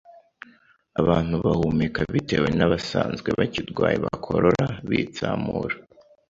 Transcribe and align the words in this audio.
abantu 1.01 1.35
bahumeka 1.45 1.99
bitewe 2.13 2.47
n’abasanzwe 2.57 3.29
bakirwaye 3.39 3.97
bakorora, 4.05 4.65
bitsamura 4.89 5.75